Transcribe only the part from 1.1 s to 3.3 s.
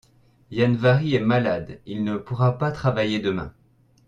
est malade, il ne pourra pas travailler